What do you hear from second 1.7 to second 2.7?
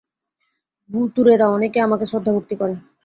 আমাকে শ্রদ্ধাভক্তি